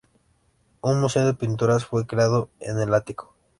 Un 0.81 0.99
museo 0.99 1.27
de 1.27 1.35
pinturas 1.35 1.85
fue 1.85 2.07
creado 2.07 2.49
en 2.59 2.79
el 2.79 2.91
ático. 2.95 3.35